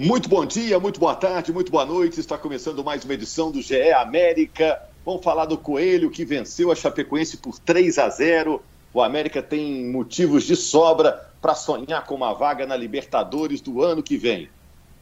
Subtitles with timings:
[0.00, 2.18] Muito bom dia, muito boa tarde, muito boa noite.
[2.18, 4.82] Está começando mais uma edição do GE América.
[5.06, 8.60] Vamos falar do Coelho que venceu a Chapecoense por 3 a 0.
[8.92, 14.02] O América tem motivos de sobra para sonhar com uma vaga na Libertadores do ano
[14.02, 14.48] que vem.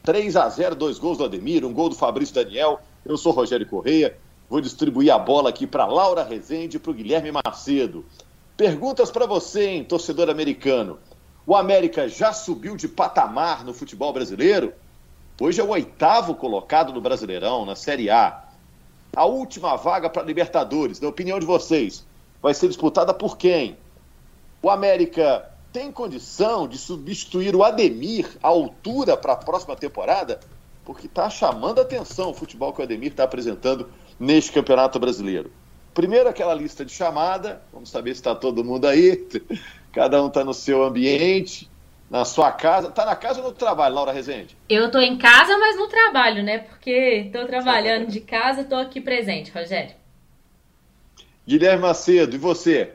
[0.03, 2.79] 3 a 0, dois gols do Ademir, um gol do Fabrício Daniel.
[3.03, 4.15] Eu sou Rogério Correia.
[4.47, 8.05] Vou distribuir a bola aqui para Laura Rezende e para o Guilherme Macedo.
[8.55, 10.99] Perguntas para você, hein, torcedor americano.
[11.47, 14.71] O América já subiu de patamar no futebol brasileiro?
[15.45, 18.45] Hoje é o oitavo colocado no Brasileirão, na Série A.
[19.13, 22.05] A última vaga para Libertadores, na opinião de vocês,
[22.41, 23.75] vai ser disputada por quem?
[24.61, 30.39] O América tem condição de substituir o Ademir à altura para a próxima temporada?
[30.85, 35.51] Porque está chamando atenção o futebol que o Ademir está apresentando neste Campeonato Brasileiro.
[35.93, 39.27] Primeiro aquela lista de chamada, vamos saber se está todo mundo aí,
[39.91, 41.69] cada um está no seu ambiente
[42.13, 42.91] na sua casa.
[42.91, 44.55] Tá na casa ou no trabalho, Laura Rezende?
[44.69, 46.59] Eu tô em casa, mas no trabalho, né?
[46.59, 49.95] Porque tô trabalhando de casa, tô aqui presente, Rogério.
[51.47, 52.91] Guilherme Macedo, e você?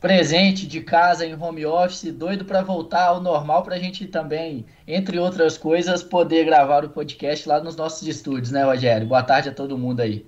[0.00, 4.64] Presente de casa em home office, doido para voltar ao normal para a gente também,
[4.88, 9.06] entre outras coisas, poder gravar o podcast lá nos nossos estúdios, né, Rogério?
[9.06, 10.24] Boa tarde a todo mundo aí.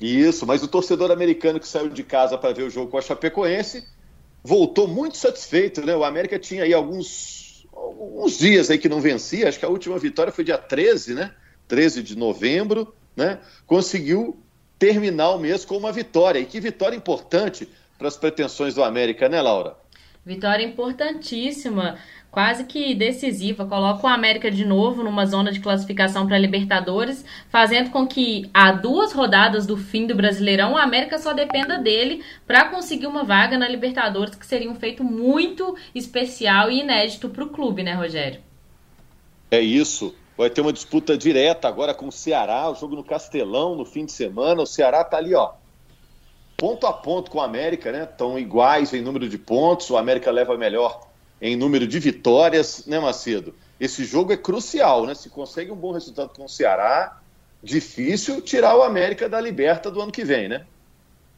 [0.00, 3.02] Isso, mas o torcedor americano que saiu de casa para ver o jogo com a
[3.02, 3.84] Chapecoense
[4.42, 5.94] voltou muito satisfeito, né?
[5.94, 9.98] O América tinha aí alguns, alguns dias aí que não vencia, acho que a última
[9.98, 11.34] vitória foi dia 13, né?
[11.68, 13.38] 13 de novembro, né?
[13.66, 14.36] Conseguiu
[14.78, 16.40] terminar o mês com uma vitória.
[16.40, 19.76] E que vitória importante para as pretensões do América, né, Laura?
[20.24, 21.98] Vitória importantíssima
[22.32, 27.90] quase que decisiva, coloca o América de novo numa zona de classificação para Libertadores, fazendo
[27.90, 32.70] com que a duas rodadas do fim do Brasileirão, o América só dependa dele para
[32.70, 37.50] conseguir uma vaga na Libertadores, que seria um feito muito especial e inédito para o
[37.50, 38.40] clube, né, Rogério?
[39.50, 40.14] É isso.
[40.38, 44.06] Vai ter uma disputa direta agora com o Ceará, o jogo no Castelão no fim
[44.06, 44.62] de semana.
[44.62, 45.52] O Ceará tá ali, ó,
[46.62, 48.04] ponto a ponto com o América, né?
[48.04, 49.90] Estão iguais em número de pontos.
[49.90, 51.08] O América leva melhor
[51.40, 53.52] em número de vitórias, né, Macedo?
[53.80, 55.12] Esse jogo é crucial, né?
[55.12, 57.18] Se consegue um bom resultado com o Ceará,
[57.60, 60.64] difícil tirar o América da liberta do ano que vem, né?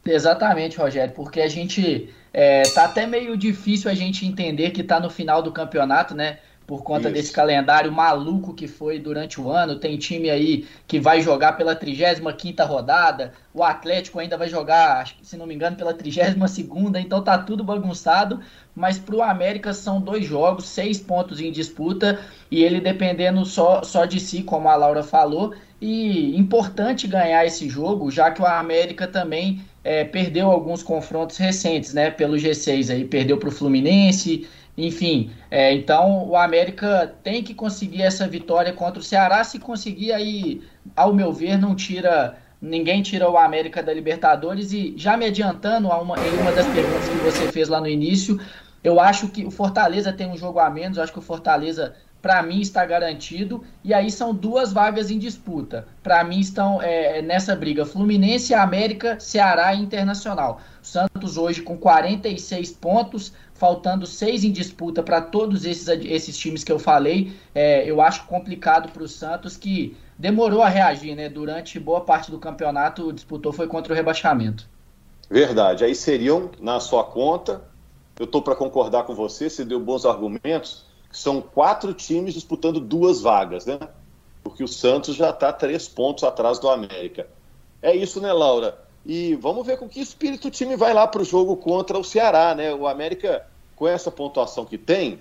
[0.05, 4.99] Exatamente, Rogério, porque a gente é, tá até meio difícil a gente entender que tá
[4.99, 6.37] no final do campeonato, né?
[6.67, 7.13] Por conta Isso.
[7.13, 9.77] desse calendário maluco que foi durante o ano.
[9.77, 15.37] Tem time aí que vai jogar pela 35ª rodada, o Atlético ainda vai jogar, se
[15.37, 18.39] não me engano, pela 32ª, então tá tudo bagunçado,
[18.75, 24.05] mas pro América são dois jogos, seis pontos em disputa, e ele dependendo só, só
[24.05, 29.07] de si, como a Laura falou, e importante ganhar esse jogo, já que o América
[29.07, 34.47] também é, perdeu alguns confrontos recentes, né, pelo G6 aí, perdeu pro Fluminense,
[34.77, 39.43] enfim, é, então o América tem que conseguir essa vitória contra o Ceará.
[39.43, 40.61] Se conseguir, aí,
[40.95, 42.37] ao meu ver, não tira.
[42.61, 44.73] Ninguém tira o América da Libertadores.
[44.73, 47.87] E já me adiantando a uma, em uma das perguntas que você fez lá no
[47.87, 48.39] início,
[48.83, 50.97] eu acho que o Fortaleza tem um jogo a menos.
[50.97, 53.63] Eu acho que o Fortaleza para mim está garantido.
[53.83, 55.87] E aí são duas vagas em disputa.
[56.01, 60.59] Para mim estão é, nessa briga Fluminense, América, Ceará e Internacional.
[60.81, 66.71] Santos hoje com 46 pontos, faltando seis em disputa para todos esses, esses times que
[66.71, 67.33] eu falei.
[67.53, 71.27] É, eu acho complicado para o Santos que demorou a reagir, né?
[71.27, 74.69] Durante boa parte do campeonato disputou foi contra o rebaixamento.
[75.29, 75.83] Verdade.
[75.83, 77.63] Aí seriam na sua conta.
[78.19, 79.49] Eu estou para concordar com você.
[79.49, 83.79] Você deu bons argumentos são quatro times disputando duas vagas, né?
[84.43, 87.27] Porque o Santos já está três pontos atrás do América.
[87.81, 88.77] É isso, né, Laura?
[89.05, 92.03] E vamos ver com que espírito o time vai lá para o jogo contra o
[92.03, 92.73] Ceará, né?
[92.73, 93.45] O América,
[93.75, 95.19] com essa pontuação que tem,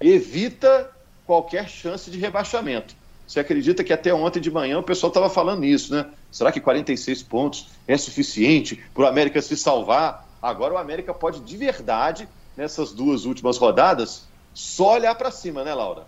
[0.00, 0.90] evita
[1.24, 2.96] qualquer chance de rebaixamento.
[3.26, 6.06] Você acredita que até ontem de manhã o pessoal estava falando isso, né?
[6.30, 10.28] Será que 46 pontos é suficiente para o América se salvar?
[10.42, 15.72] Agora o América pode de verdade, nessas duas últimas rodadas, só olhar para cima, né,
[15.72, 16.06] Laura?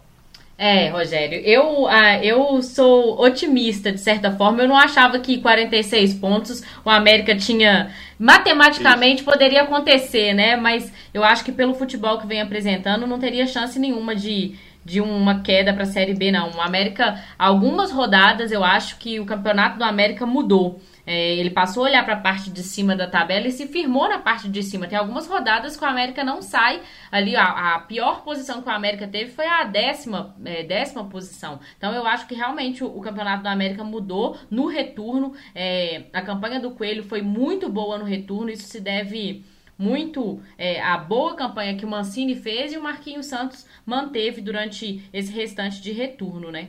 [0.56, 4.62] É, Rogério, eu, ah, eu sou otimista de certa forma.
[4.62, 7.90] Eu não achava que 46 pontos o América tinha.
[8.16, 9.30] Matematicamente Isso.
[9.30, 10.54] poderia acontecer, né?
[10.54, 14.54] Mas eu acho que pelo futebol que vem apresentando, não teria chance nenhuma de,
[14.84, 16.52] de uma queda para a Série B, não.
[16.52, 20.80] O América, algumas rodadas, eu acho que o campeonato do América mudou.
[21.06, 24.08] É, ele passou a olhar para a parte de cima da tabela e se firmou
[24.08, 24.86] na parte de cima.
[24.86, 26.80] Tem algumas rodadas que o América não sai
[27.10, 27.36] ali.
[27.36, 31.60] A, a pior posição que o América teve foi a décima, é, décima posição.
[31.76, 35.34] Então eu acho que realmente o, o campeonato do América mudou no retorno.
[35.54, 38.50] É, a campanha do Coelho foi muito boa no retorno.
[38.50, 39.44] Isso se deve
[39.76, 45.08] muito é, a boa campanha que o Mancini fez e o Marquinhos Santos manteve durante
[45.12, 46.68] esse restante de retorno, né?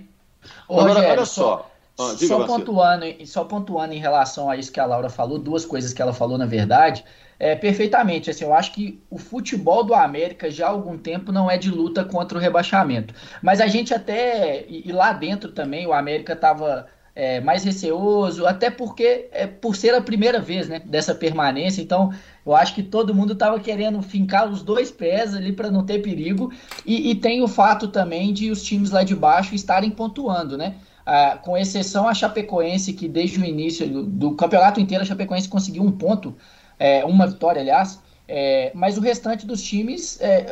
[0.67, 1.71] Ô, Rogério, olha só.
[1.97, 5.93] Ah, só, pontuando, só pontuando em relação a isso que a Laura falou, duas coisas
[5.93, 7.05] que ela falou, na verdade,
[7.39, 8.29] é, perfeitamente.
[8.29, 11.71] Assim, eu acho que o futebol do América já há algum tempo não é de
[11.71, 13.13] luta contra o rebaixamento.
[13.41, 18.45] Mas a gente até, e, e lá dentro também, o América estava é, mais receoso,
[18.45, 22.13] até porque é por ser a primeira vez né, dessa permanência, então
[22.45, 25.99] eu acho que todo mundo estava querendo fincar os dois pés ali para não ter
[25.99, 26.51] perigo,
[26.85, 30.75] e, e, tem o fato também de os times lá de baixo estarem pontuando, né?
[31.05, 35.47] Ah, com exceção a Chapecoense, que desde o início do, do campeonato inteiro a Chapecoense
[35.47, 36.35] conseguiu um ponto,
[36.79, 40.47] é, uma vitória, aliás, é, mas o restante dos times é,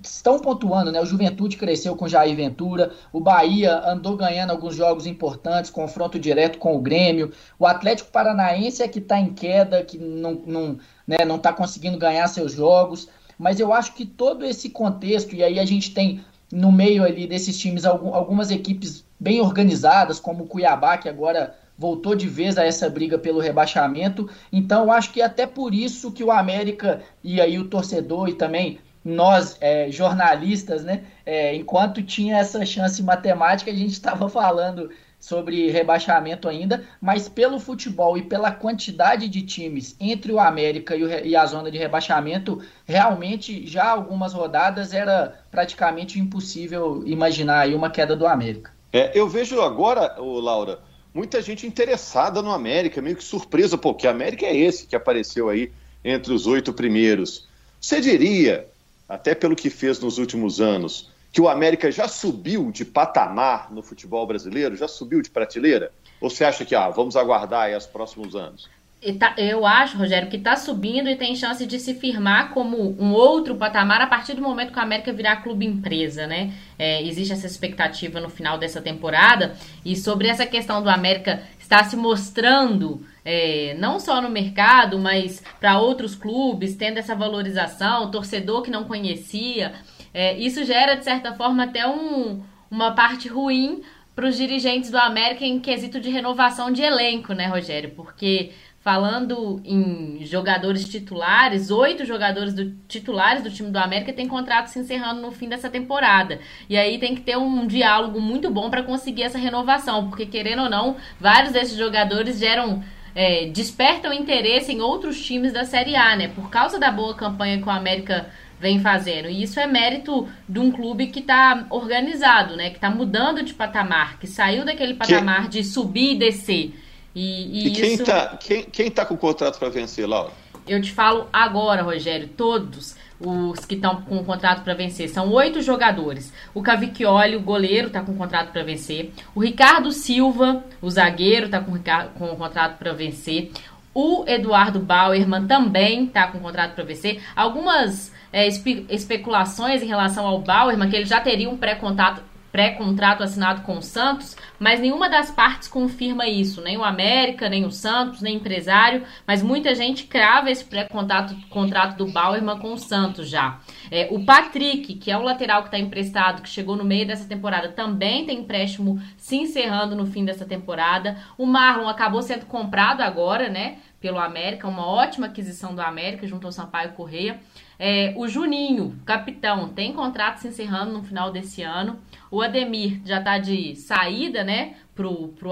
[0.00, 1.00] estão pontuando, né?
[1.00, 6.58] O Juventude cresceu com Jair Ventura, o Bahia andou ganhando alguns jogos importantes, confronto direto
[6.58, 10.78] com o Grêmio, o Atlético Paranaense é que está em queda, que não está não,
[11.04, 15.42] né, não tá conseguindo ganhar seus jogos, mas eu acho que todo esse contexto, e
[15.42, 20.46] aí a gente tem no meio ali desses times algumas equipes bem organizadas, como o
[20.46, 24.28] Cuiabá, que agora voltou de vez a essa briga pelo rebaixamento.
[24.52, 28.78] Então, acho que até por isso que o América e aí o torcedor e também
[29.04, 35.70] nós, é, jornalistas, né, é, enquanto tinha essa chance matemática, a gente estava falando sobre
[35.70, 41.08] rebaixamento ainda, mas pelo futebol e pela quantidade de times entre o América e, o,
[41.08, 47.90] e, a zona de rebaixamento, realmente já algumas rodadas era praticamente impossível imaginar aí uma
[47.90, 48.70] queda do América.
[48.92, 50.80] É, eu vejo agora, ô, Laura,
[51.12, 55.72] muita gente interessada no América, meio que surpresa, porque América é esse que apareceu aí
[56.04, 57.48] entre os oito primeiros.
[57.80, 58.68] Você diria,
[59.08, 63.82] até pelo que fez nos últimos anos, que o América já subiu de patamar no
[63.82, 65.92] futebol brasileiro, já subiu de prateleira?
[66.18, 68.70] Ou você acha que ah, vamos aguardar aí os próximos anos?
[69.18, 73.12] Tá, eu acho, Rogério, que está subindo e tem chance de se firmar como um
[73.12, 76.54] outro patamar a partir do momento que o América virar clube empresa, né?
[76.78, 79.54] É, existe essa expectativa no final dessa temporada.
[79.84, 85.42] E sobre essa questão do América estar se mostrando, é, não só no mercado, mas
[85.60, 89.74] para outros clubes, tendo essa valorização, torcedor que não conhecia,
[90.16, 93.82] é, isso gera, de certa forma, até um, uma parte ruim
[94.14, 97.90] para os dirigentes do América em quesito de renovação de elenco, né, Rogério?
[97.90, 98.52] Porque
[98.86, 104.78] Falando em jogadores titulares, oito jogadores do, titulares do time do América têm contrato se
[104.78, 106.38] encerrando no fim dessa temporada.
[106.70, 110.62] E aí tem que ter um diálogo muito bom para conseguir essa renovação, porque querendo
[110.62, 112.80] ou não, vários desses jogadores geram
[113.12, 116.28] é, despertam interesse em outros times da Série A, né?
[116.28, 119.28] Por causa da boa campanha que o América vem fazendo.
[119.28, 122.70] E isso é mérito de um clube que está organizado, né?
[122.70, 125.48] Que está mudando de patamar, que saiu daquele patamar que...
[125.50, 126.74] de subir e descer
[127.16, 128.04] e, e, e quem isso...
[128.04, 130.30] tá, quem, quem tá com o contrato para vencer, Laura?
[130.68, 135.08] Eu te falo agora, Rogério, todos os que estão com o contrato para vencer.
[135.08, 136.30] São oito jogadores.
[136.52, 139.14] O Cavicchioli, o goleiro, está com o contrato para vencer.
[139.34, 141.72] O Ricardo Silva, o zagueiro, está com,
[142.18, 143.50] com o contrato para vencer.
[143.94, 147.22] O Eduardo Bauerman também está com o contrato para vencer.
[147.34, 152.22] Algumas é, espe especulações em relação ao Bauerman, que ele já teria um pré-contrato
[152.52, 157.66] pré-contrato assinado com o Santos, mas nenhuma das partes confirma isso, nem o América, nem
[157.66, 162.72] o Santos, nem o empresário, mas muita gente crava esse pré-contrato contrato do Bauerman com
[162.72, 163.58] o Santos já.
[163.90, 167.28] É, o Patrick, que é o lateral que está emprestado, que chegou no meio dessa
[167.28, 171.18] temporada, também tem empréstimo se encerrando no fim dessa temporada.
[171.36, 176.46] O Marlon acabou sendo comprado agora, né, pelo América, uma ótima aquisição do América junto
[176.46, 177.38] ao Sampaio Correia.
[177.78, 181.98] É, o Juninho, capitão, tem contrato se encerrando no final desse ano.
[182.30, 184.76] O Ademir já está de saída, né?
[184.94, 185.50] Pro, pro,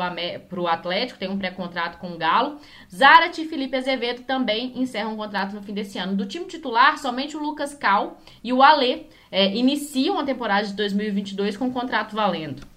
[0.49, 2.59] pro Atlético, tem um pré-contrato com o Galo.
[2.93, 6.17] Zarat e Felipe Azevedo também encerram um contrato no fim desse ano.
[6.17, 10.73] Do time titular, somente o Lucas Cal e o Alê é, iniciam a temporada de
[10.73, 12.74] 2022 com um contrato valendo.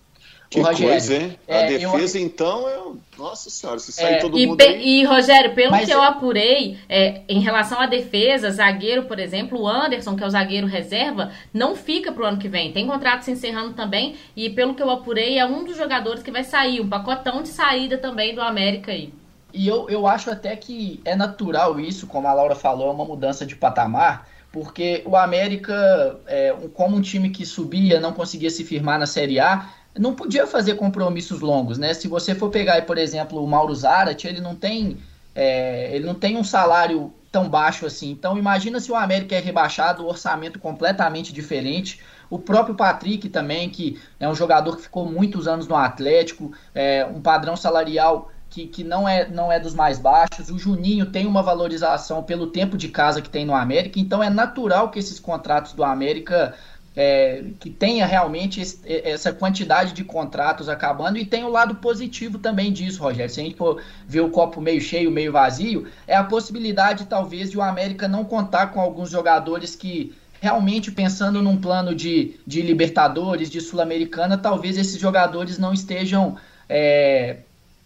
[0.50, 1.40] Que Rogério, coisa, hein?
[1.46, 2.24] É, a defesa, eu...
[2.24, 2.98] então, eu...
[3.18, 4.62] nossa senhora, se sair é, todo e mundo.
[4.62, 5.02] Aí...
[5.02, 9.60] E, Rogério, pelo Mas que eu apurei, é, em relação à defesa, zagueiro, por exemplo,
[9.60, 12.72] o Anderson, que é o zagueiro reserva, não fica pro ano que vem.
[12.72, 14.16] Tem contrato se encerrando também.
[14.36, 17.50] E pelo que eu apurei, é um dos jogadores que vai sair, um pacotão de
[17.50, 19.14] saída também do América aí.
[19.54, 23.06] E eu, eu acho até que é natural isso, como a Laura falou, é uma
[23.06, 28.64] mudança de patamar porque o América, é, como um time que subia, não conseguia se
[28.64, 31.94] firmar na Série A, não podia fazer compromissos longos, né?
[31.94, 34.98] Se você for pegar, por exemplo, o Mauro Zarat, ele não tem
[35.36, 38.10] é, ele não tem um salário tão baixo assim.
[38.10, 42.02] Então imagina se o América é rebaixado, o orçamento completamente diferente.
[42.30, 47.06] O próprio Patrick também, que é um jogador que ficou muitos anos no Atlético, é,
[47.06, 50.50] um padrão salarial que, que não, é, não é dos mais baixos.
[50.50, 54.30] O Juninho tem uma valorização pelo tempo de casa que tem no América, então é
[54.30, 56.56] natural que esses contratos do América
[56.98, 62.40] é, que tenha realmente esse, essa quantidade de contratos acabando e tem o lado positivo
[62.40, 63.30] também disso, Rogério.
[63.30, 67.52] Se a gente for ver o copo meio cheio, meio vazio, é a possibilidade talvez
[67.52, 72.64] de o América não contar com alguns jogadores que realmente pensando num plano de, de
[72.64, 76.36] Libertadores, de Sul-Americana, talvez esses jogadores não estejam
[76.68, 77.38] é,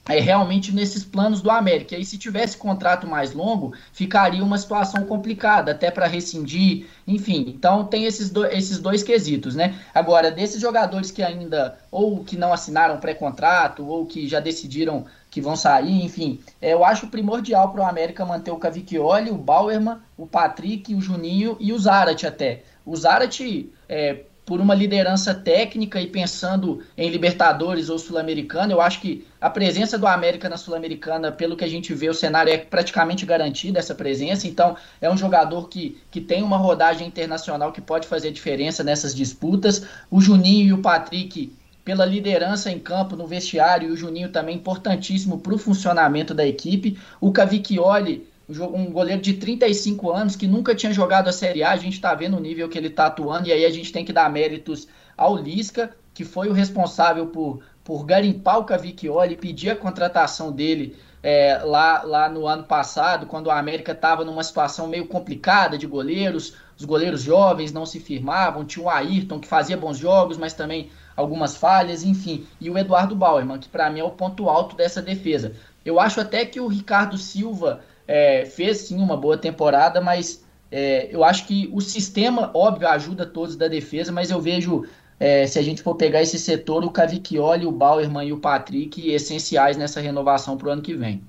[0.10, 1.96] é, realmente nesses planos do América.
[1.96, 7.46] E se tivesse contrato mais longo, ficaria uma situação complicada, até para rescindir, enfim.
[7.48, 9.79] Então tem esses, do, esses dois quesitos, né?
[9.93, 15.39] Agora, desses jogadores que ainda, ou que não assinaram pré-contrato, ou que já decidiram que
[15.39, 19.98] vão sair, enfim, é, eu acho primordial para o América manter o Cavicchioli, o Bauerman,
[20.17, 22.63] o Patrick, o Juninho e o Zarate até.
[22.86, 29.00] O Zarate, é, por uma liderança técnica e pensando em Libertadores ou Sul-Americana, eu acho
[29.00, 32.57] que a presença do América na Sul-Americana, pelo que a gente vê, o cenário é
[32.57, 34.48] praticamente garantido essa presença.
[34.48, 39.13] Então, é um jogador que, que tem uma rodagem internacional que pode fazer diferença nessas
[39.13, 39.86] disputas.
[40.10, 41.53] O Juninho e o Patrick,
[41.86, 46.45] pela liderança em campo, no vestiário, e o Juninho também importantíssimo para o funcionamento da
[46.45, 46.98] equipe.
[47.19, 51.77] O Cavicchioli um goleiro de 35 anos que nunca tinha jogado a Série A, a
[51.77, 54.12] gente está vendo o nível que ele está atuando, e aí a gente tem que
[54.12, 59.75] dar méritos ao Lisca, que foi o responsável por, por garimpar o Cavicchioli, pedir a
[59.75, 65.07] contratação dele é, lá, lá no ano passado, quando a América estava numa situação meio
[65.07, 69.98] complicada de goleiros, os goleiros jovens não se firmavam, tinha o Ayrton que fazia bons
[69.98, 74.10] jogos, mas também algumas falhas, enfim, e o Eduardo Bauerman, que para mim é o
[74.10, 75.53] ponto alto dessa defesa.
[75.86, 81.10] Eu acho até que o Ricardo Silva é, fez sim uma boa temporada, mas é,
[81.12, 84.86] eu acho que o sistema, óbvio, ajuda todos da defesa, mas eu vejo,
[85.20, 89.12] é, se a gente for pegar esse setor, o Cavicchioli, o Bauerman e o Patrick
[89.12, 91.22] essenciais nessa renovação para o ano que vem.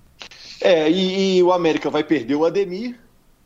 [0.61, 2.97] É, e, e, o América vai perder o Ademir,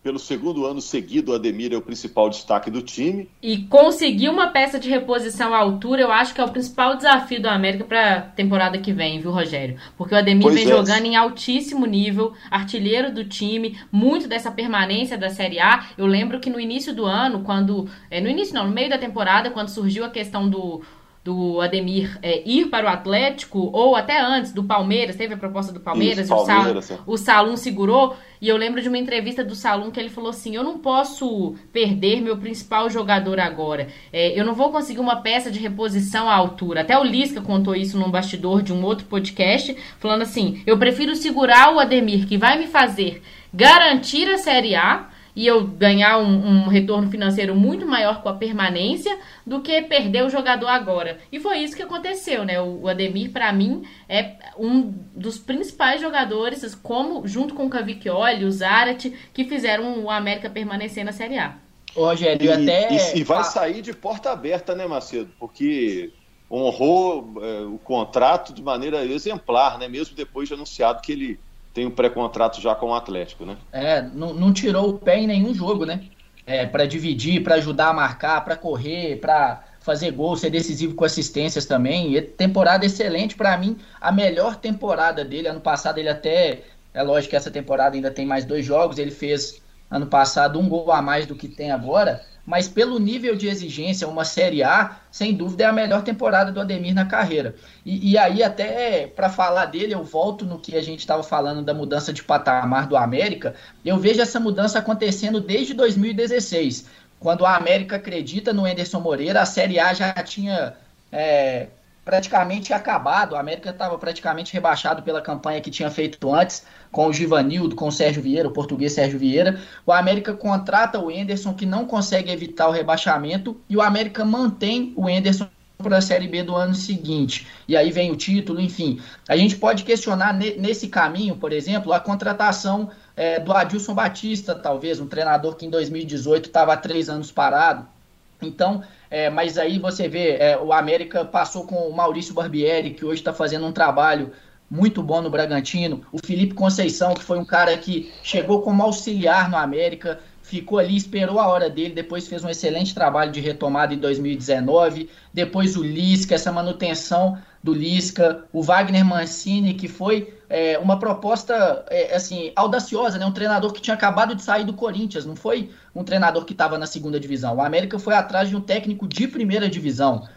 [0.07, 3.29] pelo segundo ano seguido, o Ademir é o principal destaque do time.
[3.43, 7.43] E conseguir uma peça de reposição à altura, eu acho que é o principal desafio
[7.43, 9.77] do América para a temporada que vem, viu, Rogério?
[9.99, 10.69] Porque o Ademir pois vem é.
[10.69, 15.87] jogando em altíssimo nível, artilheiro do time, muito dessa permanência da Série A.
[15.99, 17.89] Eu lembro que no início do ano, quando.
[18.09, 20.83] É, no início, não, no meio da temporada, quando surgiu a questão do
[21.27, 25.73] do Ademir é, ir para o Atlético, ou até antes do Palmeiras, teve a proposta
[25.73, 28.97] do Palmeiras, Isso, e Palmeiras, o, Sal, o Salum segurou, e eu lembro de uma
[28.97, 33.89] entrevista do Salum que ele falou assim, eu não posso perder meu principal jogador agora,
[34.13, 37.75] é, eu não vou conseguir uma peça de reposição à altura, até o Lisca contou
[37.75, 42.39] isso num bastidor de um outro podcast, falando assim, eu prefiro segurar o Ademir, que
[42.39, 43.21] vai me fazer
[43.53, 48.35] garantir a Série A, e eu ganhar um, um, retorno financeiro muito maior com a
[48.35, 51.19] permanência do que perder o jogador agora.
[51.31, 52.59] E foi isso que aconteceu, né?
[52.59, 58.51] O Ademir, para mim, é um dos principais jogadores, como junto com o Cavicchioli, o
[58.51, 61.55] Zarate, que fizeram o América permanecer na Série A.
[61.95, 62.93] Rogério, e, até...
[62.93, 65.31] E, e, vai sair de porta aberta, né, Macedo?
[65.39, 66.13] Porque
[66.51, 69.87] honrou é, o contrato de maneira exemplar, né?
[69.87, 71.41] Mesmo depois de anunciado que ele
[71.77, 73.55] tem um pré-contrato já com o Atlético, né?
[73.71, 76.05] É, não, não tirou o pé em nenhum jogo, né?
[76.47, 81.05] É, para dividir, para ajudar a marcar, para correr, para fazer gol, ser decisivo com
[81.05, 82.17] assistências também.
[82.17, 85.49] E temporada excelente para mim, a melhor temporada dele.
[85.49, 86.63] Ano passado ele até,
[86.95, 90.67] é lógico que essa temporada ainda tem mais dois jogos, ele fez ano passado um
[90.67, 94.99] gol a mais do que tem agora, mas pelo nível de exigência, uma Série A,
[95.11, 97.57] sem dúvida é a melhor temporada do Ademir na carreira.
[97.85, 101.63] E, e aí, até para falar dele, eu volto no que a gente estava falando
[101.63, 103.55] da mudança de patamar do América.
[103.85, 106.87] Eu vejo essa mudança acontecendo desde 2016,
[107.19, 110.75] quando a América acredita no Enderson Moreira, a Série A já tinha.
[111.11, 111.67] É,
[112.07, 113.35] praticamente acabado.
[113.35, 117.89] A América estava praticamente rebaixado pela campanha que tinha feito antes com o Givanildo, com
[117.89, 119.61] o Sérgio Vieira, o português Sérgio Vieira.
[119.85, 124.95] O América contrata o Enderson, que não consegue evitar o rebaixamento, e o América mantém
[124.97, 125.49] o Enderson
[125.79, 127.47] para a Série B do ano seguinte.
[127.67, 129.01] E aí vem o título, enfim.
[129.29, 135.01] A gente pode questionar nesse caminho, por exemplo, a contratação é, do Adilson Batista, talvez,
[135.01, 137.96] um treinador que em 2018 estava há três anos parado.
[138.41, 143.05] Então, é, mas aí você vê, é, o América passou com o Maurício Barbieri, que
[143.05, 144.33] hoje está fazendo um trabalho
[144.71, 146.03] muito bom no Bragantino.
[146.13, 150.97] O Felipe Conceição, que foi um cara que chegou como auxiliar no América, ficou ali,
[150.97, 155.09] esperou a hora dele, depois fez um excelente trabalho de retomada em 2019.
[155.33, 161.85] Depois o Lisca, essa manutenção do Lisca, o Wagner Mancini, que foi é, uma proposta
[161.91, 163.27] é, assim audaciosa, né?
[163.27, 166.79] Um treinador que tinha acabado de sair do Corinthians, não foi um treinador que estava
[166.79, 167.57] na segunda divisão.
[167.57, 170.29] O América foi atrás de um técnico de primeira divisão.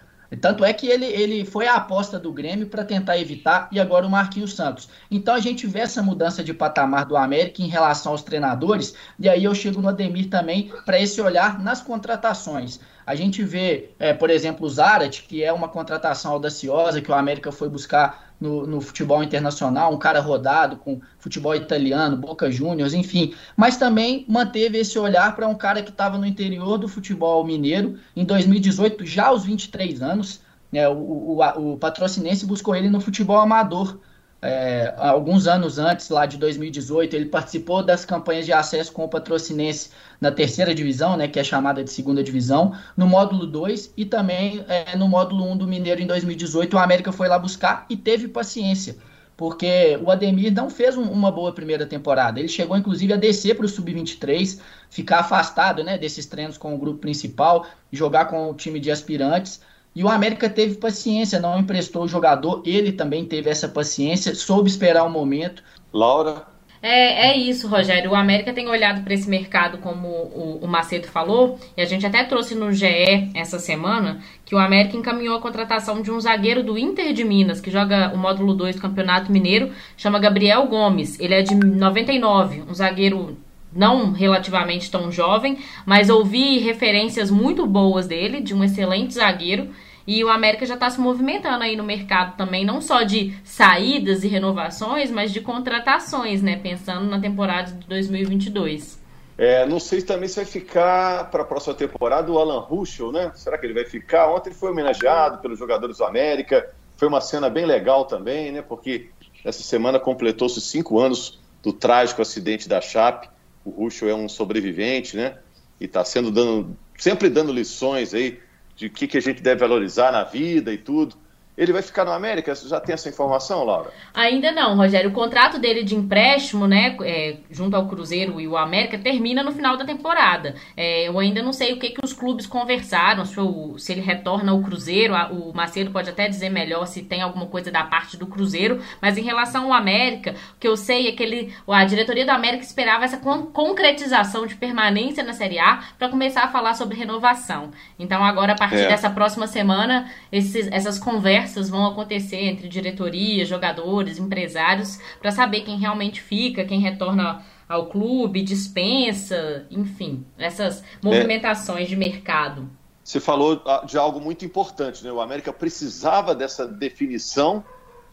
[0.42, 4.06] Tanto é que ele, ele foi a aposta do Grêmio para tentar evitar e agora
[4.06, 4.90] o Marquinhos Santos.
[5.10, 9.28] Então a gente vê essa mudança de patamar do América em relação aos treinadores, e
[9.30, 12.80] aí eu chego no Ademir também para esse olhar nas contratações.
[13.10, 17.16] A gente vê, é, por exemplo, o Zarat, que é uma contratação audaciosa que o
[17.16, 22.94] América foi buscar no, no, futebol internacional, um cara rodado com futebol italiano, Boca Juniors,
[22.94, 23.34] enfim.
[23.58, 27.98] Mas também manteve esse olhar para um cara que estava no interior do futebol mineiro
[28.16, 30.42] em 2018, já aos 23 anos.
[30.72, 33.98] Né, o, o, o patrocinense buscou ele no futebol amador
[34.42, 39.10] é, alguns anos antes, lá de 2018, ele participou das campanhas de acesso com o
[39.10, 44.06] Patrocinense na terceira divisão, né, que é chamada de segunda divisão, no módulo 2 e
[44.06, 46.74] também é, no módulo 1 um do Mineiro em 2018.
[46.74, 48.96] O América foi lá buscar e teve paciência,
[49.36, 52.40] porque o Ademir não fez um, uma boa primeira temporada.
[52.40, 56.78] Ele chegou, inclusive, a descer para o Sub-23, ficar afastado né, desses treinos com o
[56.78, 59.60] grupo principal, jogar com o time de aspirantes.
[60.00, 64.70] E o América teve paciência, não emprestou o jogador, ele também teve essa paciência, soube
[64.70, 65.62] esperar o um momento.
[65.92, 66.44] Laura?
[66.82, 68.12] É, é isso, Rogério.
[68.12, 72.06] O América tem olhado para esse mercado, como o, o Macedo falou, e a gente
[72.06, 76.64] até trouxe no GE essa semana que o América encaminhou a contratação de um zagueiro
[76.64, 81.20] do Inter de Minas, que joga o módulo 2 do Campeonato Mineiro, chama Gabriel Gomes.
[81.20, 83.38] Ele é de 99, um zagueiro
[83.76, 89.70] não relativamente tão jovem, mas ouvi referências muito boas dele, de um excelente zagueiro.
[90.10, 94.24] E o América já está se movimentando aí no mercado também, não só de saídas
[94.24, 96.58] e renovações, mas de contratações, né?
[96.58, 99.00] Pensando na temporada de 2022.
[99.38, 103.32] É, não sei também se vai ficar para a próxima temporada o Alan Ruschel, né?
[103.36, 104.34] Será que ele vai ficar?
[104.34, 106.68] Ontem ele foi homenageado pelos jogadores do América.
[106.98, 108.64] Foi uma cena bem legal também, né?
[108.64, 109.12] Porque
[109.46, 113.30] essa semana completou-se cinco anos do trágico acidente da Chape
[113.64, 115.38] o Ruxo é um sobrevivente, né?
[115.80, 118.40] E está sendo dando, sempre dando lições aí
[118.80, 121.18] de o que, que a gente deve valorizar na vida e tudo.
[121.60, 122.56] Ele vai ficar no América?
[122.56, 123.92] Você já tem essa informação, Laura?
[124.14, 125.10] Ainda não, Rogério.
[125.10, 129.52] O contrato dele de empréstimo, né, é, junto ao Cruzeiro e o América, termina no
[129.52, 130.56] final da temporada.
[130.78, 134.00] É, eu ainda não sei o que, que os clubes conversaram, se, o, se ele
[134.00, 135.14] retorna ao Cruzeiro.
[135.32, 138.80] O Macedo pode até dizer melhor se tem alguma coisa da parte do Cruzeiro.
[139.02, 142.32] Mas em relação ao América, o que eu sei é que ele, a diretoria do
[142.32, 146.96] América esperava essa con concretização de permanência na Série A para começar a falar sobre
[146.96, 147.72] renovação.
[148.00, 148.88] Então, agora, a partir é.
[148.88, 155.62] dessa próxima semana, esses, essas conversas conversas vão acontecer entre diretoria, jogadores, empresários, para saber
[155.62, 161.90] quem realmente fica, quem retorna ao clube, dispensa, enfim, essas movimentações é.
[161.90, 162.70] de mercado.
[163.04, 165.12] Você falou ah, de algo muito importante, né?
[165.12, 167.64] O América precisava dessa definição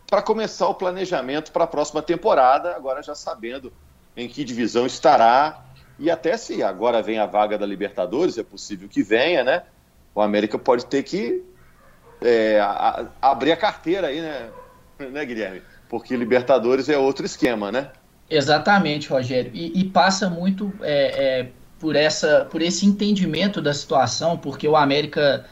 [0.08, 3.72] para começar o planejamento para a próxima temporada, agora já sabendo
[4.16, 5.64] em que divisão estará
[5.98, 9.62] e até se agora vem a vaga da Libertadores, é possível que venha, né?
[10.14, 11.42] O América pode ter que
[12.20, 14.48] é, a, a abrir a carteira aí, né,
[14.98, 15.62] né, Guilherme?
[15.88, 17.90] Porque Libertadores é outro esquema, né?
[18.28, 19.50] Exatamente, Rogério.
[19.54, 21.48] E, e passa muito é, é,
[21.78, 25.44] por, essa, por esse entendimento da situação, porque o América,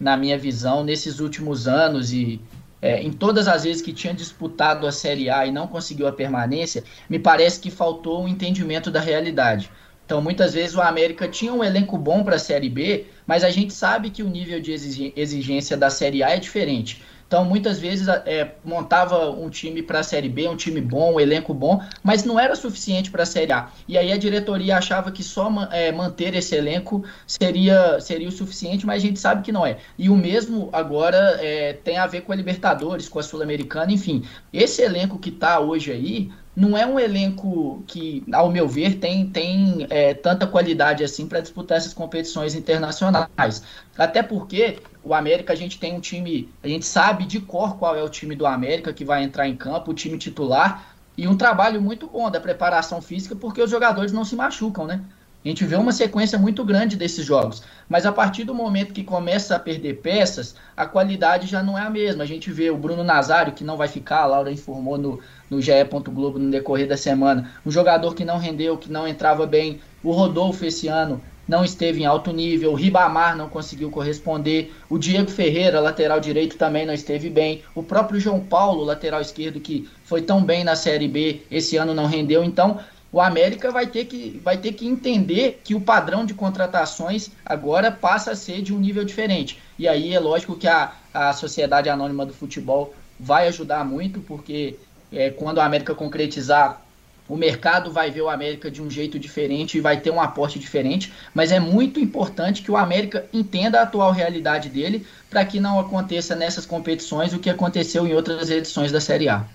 [0.00, 2.40] na minha visão, nesses últimos anos e
[2.80, 6.12] é, em todas as vezes que tinha disputado a Série A e não conseguiu a
[6.12, 9.70] permanência, me parece que faltou um entendimento da realidade.
[10.04, 13.50] Então, muitas vezes o América tinha um elenco bom para a Série B, mas a
[13.50, 14.72] gente sabe que o nível de
[15.16, 17.02] exigência da Série A é diferente.
[17.32, 21.18] Então, muitas vezes é, montava um time para a Série B, um time bom, um
[21.18, 23.70] elenco bom, mas não era suficiente para a Série A.
[23.88, 28.84] E aí a diretoria achava que só é, manter esse elenco seria, seria o suficiente,
[28.84, 29.78] mas a gente sabe que não é.
[29.98, 34.24] E o mesmo agora é, tem a ver com a Libertadores, com a Sul-Americana, enfim.
[34.52, 39.26] Esse elenco que está hoje aí não é um elenco que, ao meu ver, tem,
[39.26, 43.62] tem é, tanta qualidade assim para disputar essas competições internacionais.
[43.96, 47.96] Até porque o América, a gente tem um time, a gente sabe de cor qual
[47.96, 51.36] é o time do América que vai entrar em campo, o time titular, e um
[51.36, 55.00] trabalho muito bom da preparação física, porque os jogadores não se machucam, né?
[55.44, 57.64] A gente vê uma sequência muito grande desses jogos.
[57.88, 61.82] Mas a partir do momento que começa a perder peças, a qualidade já não é
[61.82, 62.22] a mesma.
[62.22, 65.20] A gente vê o Bruno Nazário, que não vai ficar, a Laura informou no,
[65.52, 65.72] no GE.
[66.08, 67.52] Globo no decorrer da semana.
[67.64, 69.80] Um jogador que não rendeu, que não entrava bem.
[70.02, 72.72] O Rodolfo esse ano não esteve em alto nível.
[72.72, 74.72] O Ribamar não conseguiu corresponder.
[74.88, 77.62] O Diego Ferreira, lateral direito, também não esteve bem.
[77.74, 81.94] O próprio João Paulo, lateral esquerdo, que foi tão bem na Série B, esse ano
[81.94, 82.42] não rendeu.
[82.42, 82.80] Então
[83.12, 87.92] o América vai ter, que, vai ter que entender que o padrão de contratações agora
[87.92, 89.60] passa a ser de um nível diferente.
[89.78, 94.76] E aí é lógico que a, a Sociedade Anônima do Futebol vai ajudar muito, porque
[95.12, 96.82] é, quando a América concretizar
[97.28, 100.58] o mercado vai ver o América de um jeito diferente e vai ter um aporte
[100.58, 105.60] diferente, mas é muito importante que o América entenda a atual realidade dele para que
[105.60, 109.46] não aconteça nessas competições o que aconteceu em outras edições da Série A.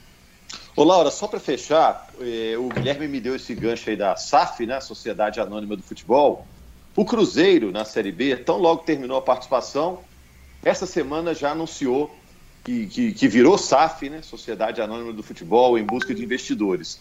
[0.76, 4.66] Ô Laura, só para fechar, eh, o Guilherme me deu esse gancho aí da SAF,
[4.66, 6.48] né, Sociedade Anônima do Futebol.
[6.96, 10.00] O Cruzeiro, na Série B, tão logo terminou a participação,
[10.64, 12.16] essa semana já anunciou
[12.68, 17.00] que, que, que virou SAF, né, Sociedade Anônima do Futebol, em busca de investidores.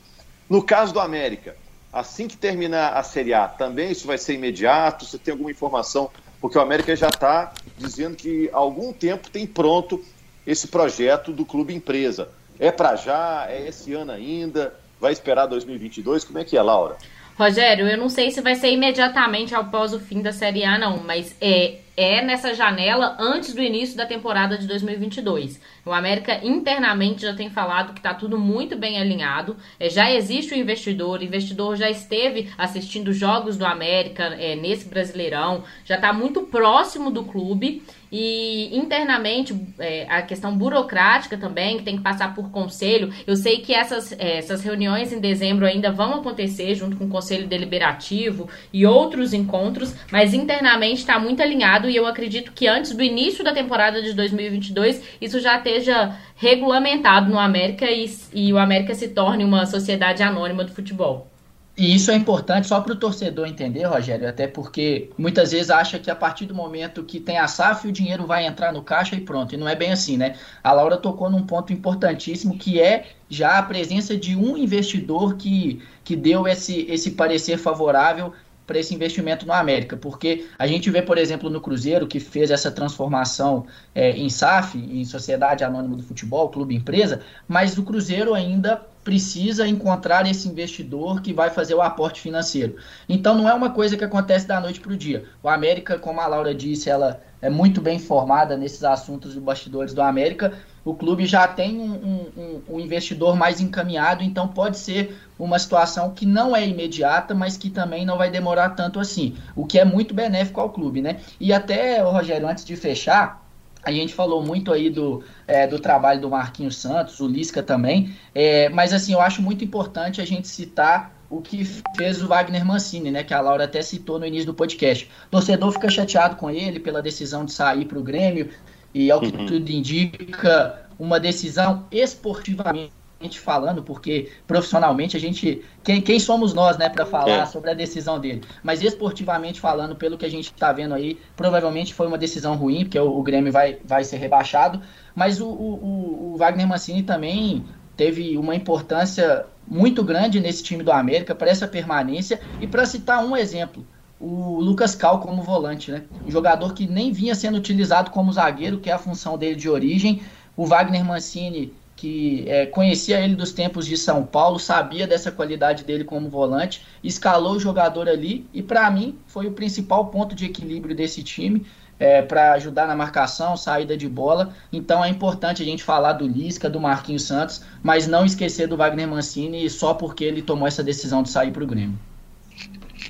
[0.48, 1.56] No caso do América,
[1.92, 5.04] assim que terminar a Série A, também isso vai ser imediato?
[5.04, 6.08] Você tem alguma informação?
[6.40, 10.00] Porque o América já está dizendo que há algum tempo tem pronto
[10.46, 12.28] esse projeto do clube empresa.
[12.60, 13.46] É para já?
[13.50, 14.72] É esse ano ainda?
[15.00, 16.22] Vai esperar 2022?
[16.22, 16.96] Como é que é, Laura?
[17.38, 21.02] Rogério, eu não sei se vai ser imediatamente após o fim da Série A, não,
[21.02, 25.60] mas é, é nessa janela antes do início da temporada de 2022.
[25.84, 30.54] O América internamente já tem falado que está tudo muito bem alinhado, é, já existe
[30.54, 36.14] o investidor, o investidor já esteve assistindo jogos do América é, nesse Brasileirão, já está
[36.14, 42.34] muito próximo do clube e internamente, é, a questão burocrática também, que tem que passar
[42.34, 43.12] por conselho.
[43.26, 47.08] Eu sei que essas, é, essas reuniões em dezembro ainda vão acontecer junto com o
[47.08, 52.94] Conselho Deliberativo e outros encontros, mas internamente está muito alinhado e eu acredito que antes
[52.94, 58.58] do início da temporada de 2022 isso já esteja regulamentado no América e, e o
[58.58, 61.35] América se torne uma sociedade anônima do futebol.
[61.76, 65.98] E isso é importante só para o torcedor entender, Rogério, até porque muitas vezes acha
[65.98, 69.14] que a partir do momento que tem a SAF, o dinheiro vai entrar no caixa
[69.14, 69.54] e pronto.
[69.54, 70.36] E não é bem assim, né?
[70.64, 75.82] A Laura tocou num ponto importantíssimo que é já a presença de um investidor que,
[76.02, 78.32] que deu esse, esse parecer favorável
[78.66, 82.50] para esse investimento no América, porque a gente vê, por exemplo, no Cruzeiro, que fez
[82.50, 88.34] essa transformação é, em SAF, em Sociedade Anônima do Futebol, Clube Empresa, mas o Cruzeiro
[88.34, 92.74] ainda precisa encontrar esse investidor que vai fazer o aporte financeiro.
[93.08, 95.26] Então não é uma coisa que acontece da noite para o dia.
[95.40, 99.94] O América, como a Laura disse, ela é muito bem formada nesses assuntos de bastidores
[99.94, 100.54] do América.
[100.84, 106.10] O clube já tem um, um, um, investidor mais encaminhado, então pode ser uma situação
[106.10, 109.84] que não é imediata, mas que também não vai demorar tanto assim, o que é
[109.84, 111.20] muito benéfico ao clube, né?
[111.38, 113.45] E até, Rogério, antes de fechar,
[113.86, 118.12] a gente falou muito aí do, é, do trabalho do Marquinhos Santos, o Lisca também,
[118.34, 121.64] é, mas assim, eu acho muito importante a gente citar o que
[121.96, 125.08] fez o Wagner Mancini, né, que a Laura até citou no início do podcast.
[125.28, 128.50] O torcedor fica chateado com ele pela decisão de sair para o Grêmio,
[128.92, 129.46] e ao que uhum.
[129.46, 132.92] tudo indica, uma decisão esportivamente
[133.38, 135.62] falando, porque profissionalmente a gente.
[135.82, 137.46] Quem, quem somos nós, né, para falar é.
[137.46, 138.42] sobre a decisão dele?
[138.62, 142.84] Mas esportivamente falando, pelo que a gente está vendo aí, provavelmente foi uma decisão ruim,
[142.84, 144.80] porque o, o Grêmio vai, vai ser rebaixado.
[145.14, 147.64] Mas o, o, o Wagner Mancini também
[147.96, 152.40] teve uma importância muito grande nesse time do América para essa permanência.
[152.60, 153.84] E para citar um exemplo,
[154.20, 156.04] o Lucas Cal como volante, né?
[156.26, 159.68] Um jogador que nem vinha sendo utilizado como zagueiro, que é a função dele de
[159.68, 160.20] origem.
[160.56, 165.82] O Wagner Mancini que é, conhecia ele dos tempos de São Paulo, sabia dessa qualidade
[165.82, 170.44] dele como volante, escalou o jogador ali e para mim foi o principal ponto de
[170.44, 171.64] equilíbrio desse time
[171.98, 174.52] é, para ajudar na marcação, saída de bola.
[174.70, 178.76] Então é importante a gente falar do Lisca, do Marquinhos Santos, mas não esquecer do
[178.76, 181.98] Wagner Mancini só porque ele tomou essa decisão de sair para o Grêmio.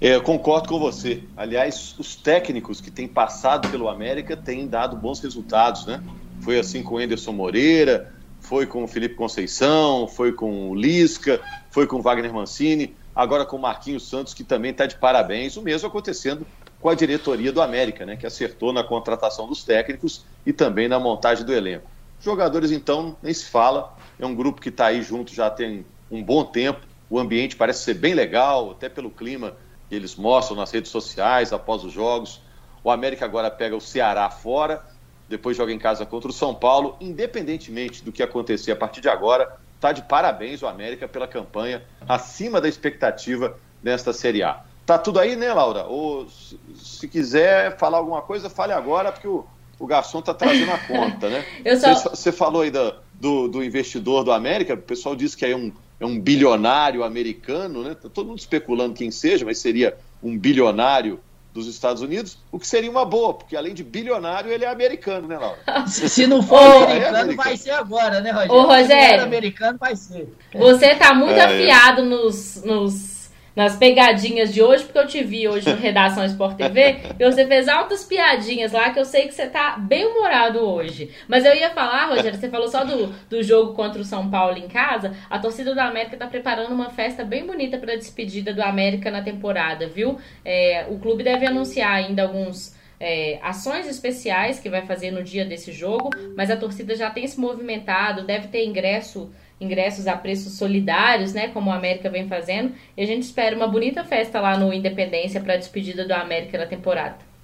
[0.00, 1.24] É, eu concordo com você.
[1.36, 6.02] Aliás, os técnicos que têm passado pelo América têm dado bons resultados, né?
[6.40, 8.12] Foi assim com o Anderson Moreira,
[8.48, 13.44] foi com o Felipe Conceição, foi com o Lisca, foi com o Wagner Mancini, agora
[13.44, 15.56] com o Marquinhos Santos, que também está de parabéns.
[15.56, 16.46] O mesmo acontecendo
[16.80, 21.00] com a diretoria do América, né, que acertou na contratação dos técnicos e também na
[21.00, 21.90] montagem do elenco.
[22.20, 26.22] Jogadores, então, nem se fala, é um grupo que está aí junto já tem um
[26.22, 26.80] bom tempo,
[27.10, 29.56] o ambiente parece ser bem legal, até pelo clima
[29.88, 32.40] que eles mostram nas redes sociais após os jogos.
[32.84, 34.84] O América agora pega o Ceará fora
[35.28, 36.96] depois joga em casa contra o São Paulo.
[37.00, 41.82] Independentemente do que acontecer a partir de agora, tá de parabéns o América pela campanha
[42.08, 44.62] acima da expectativa nesta Série A.
[44.84, 45.84] Tá tudo aí, né, Laura?
[45.84, 46.28] Ou
[46.76, 49.44] se quiser falar alguma coisa, fale agora, porque o,
[49.80, 51.44] o garçom tá trazendo a conta, né?
[51.66, 52.32] Você só...
[52.32, 56.06] falou aí do, do, do, investidor do América, o pessoal disse que é um, é
[56.06, 57.96] um bilionário americano, né?
[58.00, 61.18] Tá todo mundo especulando quem seja, mas seria um bilionário
[61.56, 65.26] dos Estados Unidos, o que seria uma boa, porque além de bilionário, ele é americano,
[65.26, 65.58] né, Laura?
[65.88, 68.54] Se não for Ô, americano, é americano, vai ser agora, né, Rogério?
[68.54, 70.32] Ô, Rogério, americano vai ser.
[70.54, 73.15] Você tá muito é, afiado nos, nos
[73.56, 77.46] nas pegadinhas de hoje, porque eu te vi hoje no Redação Sport TV, e você
[77.46, 81.10] fez altas piadinhas lá, que eu sei que você tá bem humorado hoje.
[81.26, 84.58] Mas eu ia falar, Rogério, você falou só do, do jogo contra o São Paulo
[84.58, 88.62] em casa, a torcida do América tá preparando uma festa bem bonita para despedida do
[88.62, 90.18] América na temporada, viu?
[90.44, 95.44] É, o clube deve anunciar ainda alguns é, ações especiais que vai fazer no dia
[95.44, 100.54] desse jogo, mas a torcida já tem se movimentado, deve ter ingresso ingressos a preços
[100.54, 104.58] solidários, né, como o América vem fazendo, e a gente espera uma bonita festa lá
[104.58, 107.35] no Independência para a despedida do América na temporada.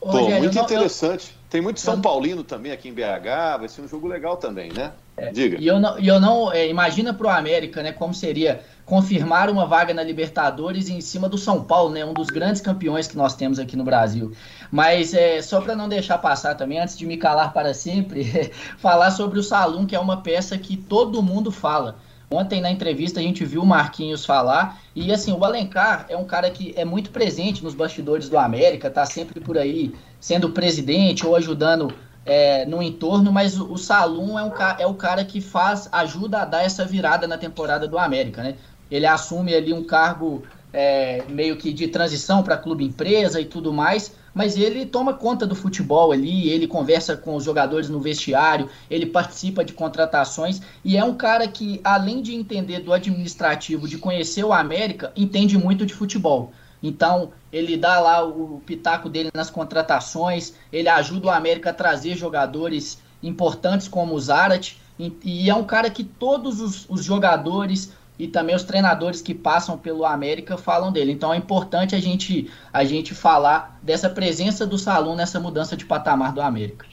[0.00, 1.32] Pô, muito não, interessante.
[1.32, 1.38] Eu...
[1.50, 4.92] Tem muito São Paulino também aqui em BH, vai ser um jogo legal também, né?
[5.16, 5.58] É, Diga.
[5.58, 9.66] E eu não, eu não é, imagina para o América, né, como seria confirmar uma
[9.66, 13.34] vaga na Libertadores em cima do São Paulo, né, um dos grandes campeões que nós
[13.34, 14.32] temos aqui no Brasil.
[14.70, 19.10] Mas é, só para não deixar passar também, antes de me calar para sempre, falar
[19.10, 21.96] sobre o Salum, que é uma peça que todo mundo fala.
[22.30, 26.24] Ontem na entrevista a gente viu o Marquinhos falar e assim, o Alencar é um
[26.24, 31.26] cara que é muito presente nos bastidores do América, tá sempre por aí sendo presidente
[31.26, 31.92] ou ajudando
[32.26, 36.42] é, no entorno, mas o, o Salum é, um, é o cara que faz, ajuda
[36.42, 38.56] a dar essa virada na temporada do América, né?
[38.90, 43.72] Ele assume ali um cargo é, meio que de transição para clube empresa e tudo
[43.72, 48.70] mais, mas ele toma conta do futebol ali, ele conversa com os jogadores no vestiário,
[48.88, 53.98] ele participa de contratações e é um cara que, além de entender do administrativo, de
[53.98, 56.52] conhecer o América, entende muito de futebol.
[56.80, 62.16] Então, ele dá lá o pitaco dele nas contratações, ele ajuda o América a trazer
[62.16, 64.76] jogadores importantes como o Zarat,
[65.24, 69.78] e, é um cara que todos os, os jogadores, e também os treinadores que passam
[69.78, 71.12] pelo América falam dele.
[71.12, 75.86] Então é importante a gente, a gente falar dessa presença do Salão nessa mudança de
[75.86, 76.84] patamar do América.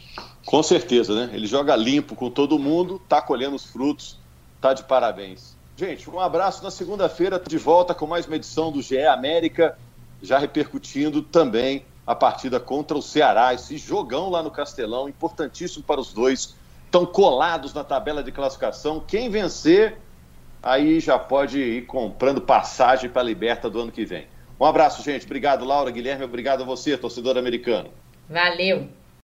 [0.45, 1.31] Com certeza, né?
[1.33, 4.19] Ele joga limpo com todo mundo, tá colhendo os frutos,
[4.61, 5.55] tá de parabéns.
[5.75, 9.77] Gente, um abraço na segunda-feira, de volta com mais uma edição do GE América,
[10.21, 15.99] já repercutindo também a partida contra o Ceará, esse jogão lá no Castelão, importantíssimo para
[15.99, 16.55] os dois.
[16.85, 19.03] Estão colados na tabela de classificação.
[19.05, 19.97] Quem vencer
[20.65, 24.28] aí já pode ir comprando passagem para a Liberta do ano que vem.
[24.60, 25.25] Um abraço, gente.
[25.25, 26.25] Obrigado, Laura, Guilherme.
[26.25, 27.91] Obrigado a você, torcedor americano.
[28.28, 28.88] Valeu.